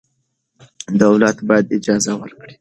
دولت 1.03 1.37
باید 1.47 1.73
اجازه 1.77 2.11
ورکړي. 2.17 2.53